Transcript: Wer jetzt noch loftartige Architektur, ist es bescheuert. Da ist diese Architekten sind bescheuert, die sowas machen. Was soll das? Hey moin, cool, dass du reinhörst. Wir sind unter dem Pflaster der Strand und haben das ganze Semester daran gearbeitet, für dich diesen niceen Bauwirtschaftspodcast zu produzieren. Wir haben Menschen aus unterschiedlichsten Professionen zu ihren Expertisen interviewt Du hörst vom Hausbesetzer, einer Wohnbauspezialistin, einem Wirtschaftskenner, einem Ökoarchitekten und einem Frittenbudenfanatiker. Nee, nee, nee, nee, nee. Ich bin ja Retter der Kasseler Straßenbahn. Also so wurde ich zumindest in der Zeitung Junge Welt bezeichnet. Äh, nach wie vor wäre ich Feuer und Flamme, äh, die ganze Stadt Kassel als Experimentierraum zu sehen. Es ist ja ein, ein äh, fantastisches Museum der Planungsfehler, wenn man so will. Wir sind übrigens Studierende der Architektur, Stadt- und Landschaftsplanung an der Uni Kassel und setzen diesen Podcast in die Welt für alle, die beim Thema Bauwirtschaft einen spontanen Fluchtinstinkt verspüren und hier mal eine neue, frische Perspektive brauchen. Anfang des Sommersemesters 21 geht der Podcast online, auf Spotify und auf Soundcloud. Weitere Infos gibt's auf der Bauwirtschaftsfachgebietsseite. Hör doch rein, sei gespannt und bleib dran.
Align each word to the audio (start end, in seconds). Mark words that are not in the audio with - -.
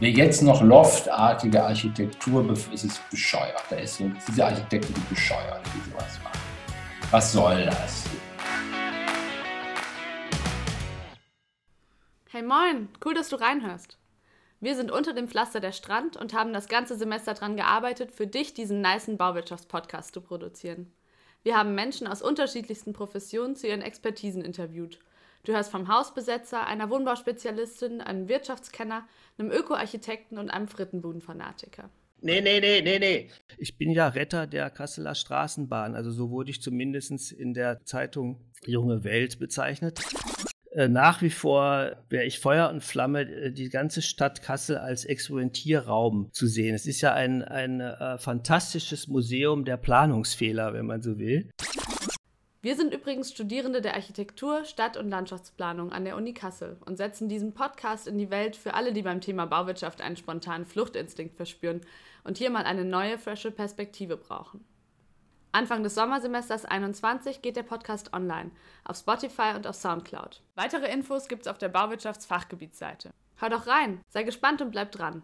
Wer 0.00 0.10
jetzt 0.10 0.42
noch 0.42 0.60
loftartige 0.60 1.62
Architektur, 1.62 2.50
ist 2.72 2.84
es 2.84 2.98
bescheuert. 3.12 3.62
Da 3.70 3.76
ist 3.76 4.02
diese 4.26 4.44
Architekten 4.44 4.92
sind 4.92 5.08
bescheuert, 5.08 5.60
die 5.66 5.88
sowas 5.88 6.18
machen. 6.24 6.40
Was 7.12 7.32
soll 7.32 7.64
das? 7.66 8.04
Hey 12.28 12.42
moin, 12.42 12.88
cool, 13.04 13.14
dass 13.14 13.28
du 13.28 13.36
reinhörst. 13.36 13.96
Wir 14.58 14.74
sind 14.74 14.90
unter 14.90 15.12
dem 15.12 15.28
Pflaster 15.28 15.60
der 15.60 15.70
Strand 15.70 16.16
und 16.16 16.34
haben 16.34 16.52
das 16.52 16.66
ganze 16.66 16.96
Semester 16.96 17.34
daran 17.34 17.54
gearbeitet, 17.56 18.10
für 18.10 18.26
dich 18.26 18.52
diesen 18.52 18.80
niceen 18.80 19.16
Bauwirtschaftspodcast 19.16 20.12
zu 20.12 20.20
produzieren. 20.20 20.92
Wir 21.44 21.56
haben 21.56 21.76
Menschen 21.76 22.08
aus 22.08 22.20
unterschiedlichsten 22.20 22.94
Professionen 22.94 23.54
zu 23.54 23.68
ihren 23.68 23.82
Expertisen 23.82 24.42
interviewt 24.42 24.98
Du 25.44 25.52
hörst 25.52 25.70
vom 25.70 25.88
Hausbesetzer, 25.88 26.66
einer 26.66 26.88
Wohnbauspezialistin, 26.88 28.00
einem 28.00 28.28
Wirtschaftskenner, 28.28 29.06
einem 29.36 29.50
Ökoarchitekten 29.50 30.38
und 30.38 30.48
einem 30.48 30.68
Frittenbudenfanatiker. 30.68 31.90
Nee, 32.22 32.40
nee, 32.40 32.60
nee, 32.60 32.80
nee, 32.80 32.98
nee. 32.98 33.28
Ich 33.58 33.76
bin 33.76 33.90
ja 33.90 34.08
Retter 34.08 34.46
der 34.46 34.70
Kasseler 34.70 35.14
Straßenbahn. 35.14 35.94
Also 35.94 36.10
so 36.10 36.30
wurde 36.30 36.50
ich 36.50 36.62
zumindest 36.62 37.30
in 37.30 37.52
der 37.52 37.84
Zeitung 37.84 38.40
Junge 38.64 39.04
Welt 39.04 39.38
bezeichnet. 39.38 40.00
Äh, 40.70 40.88
nach 40.88 41.20
wie 41.20 41.28
vor 41.28 41.92
wäre 42.08 42.24
ich 42.24 42.40
Feuer 42.40 42.70
und 42.70 42.82
Flamme, 42.82 43.30
äh, 43.30 43.52
die 43.52 43.68
ganze 43.68 44.00
Stadt 44.00 44.42
Kassel 44.42 44.78
als 44.78 45.04
Experimentierraum 45.04 46.30
zu 46.32 46.46
sehen. 46.46 46.74
Es 46.74 46.86
ist 46.86 47.02
ja 47.02 47.12
ein, 47.12 47.42
ein 47.42 47.80
äh, 47.80 48.16
fantastisches 48.16 49.06
Museum 49.06 49.66
der 49.66 49.76
Planungsfehler, 49.76 50.72
wenn 50.72 50.86
man 50.86 51.02
so 51.02 51.18
will. 51.18 51.50
Wir 52.64 52.76
sind 52.76 52.94
übrigens 52.94 53.30
Studierende 53.30 53.82
der 53.82 53.92
Architektur, 53.92 54.64
Stadt- 54.64 54.96
und 54.96 55.10
Landschaftsplanung 55.10 55.92
an 55.92 56.06
der 56.06 56.16
Uni 56.16 56.32
Kassel 56.32 56.78
und 56.86 56.96
setzen 56.96 57.28
diesen 57.28 57.52
Podcast 57.52 58.06
in 58.06 58.16
die 58.16 58.30
Welt 58.30 58.56
für 58.56 58.72
alle, 58.72 58.94
die 58.94 59.02
beim 59.02 59.20
Thema 59.20 59.44
Bauwirtschaft 59.44 60.00
einen 60.00 60.16
spontanen 60.16 60.64
Fluchtinstinkt 60.64 61.36
verspüren 61.36 61.82
und 62.22 62.38
hier 62.38 62.48
mal 62.48 62.64
eine 62.64 62.86
neue, 62.86 63.18
frische 63.18 63.50
Perspektive 63.50 64.16
brauchen. 64.16 64.64
Anfang 65.52 65.82
des 65.82 65.94
Sommersemesters 65.94 66.64
21 66.64 67.42
geht 67.42 67.56
der 67.56 67.64
Podcast 67.64 68.14
online, 68.14 68.50
auf 68.84 68.96
Spotify 68.96 69.52
und 69.54 69.66
auf 69.66 69.76
Soundcloud. 69.76 70.40
Weitere 70.54 70.90
Infos 70.90 71.28
gibt's 71.28 71.48
auf 71.48 71.58
der 71.58 71.68
Bauwirtschaftsfachgebietsseite. 71.68 73.10
Hör 73.36 73.50
doch 73.50 73.66
rein, 73.66 74.00
sei 74.08 74.22
gespannt 74.22 74.62
und 74.62 74.70
bleib 74.70 74.90
dran. 74.90 75.22